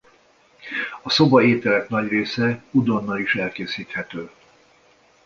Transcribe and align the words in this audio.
A 1.01 1.09
szoba 1.09 1.41
ételek 1.41 1.89
nagy 1.89 2.07
része 2.07 2.63
udonnal 2.71 3.19
is 3.19 3.35
elkészíthető. 3.35 4.29